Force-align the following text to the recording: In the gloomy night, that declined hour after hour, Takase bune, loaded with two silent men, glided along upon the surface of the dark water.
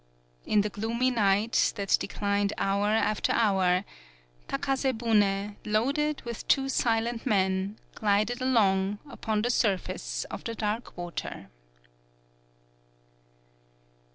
In 0.47 0.61
the 0.61 0.69
gloomy 0.69 1.11
night, 1.11 1.73
that 1.75 1.95
declined 1.99 2.53
hour 2.57 2.87
after 2.87 3.31
hour, 3.33 3.85
Takase 4.47 4.97
bune, 4.97 5.57
loaded 5.63 6.23
with 6.23 6.47
two 6.47 6.69
silent 6.69 7.23
men, 7.27 7.77
glided 7.93 8.41
along 8.41 8.97
upon 9.07 9.43
the 9.43 9.51
surface 9.51 10.23
of 10.31 10.43
the 10.43 10.55
dark 10.55 10.97
water. 10.97 11.51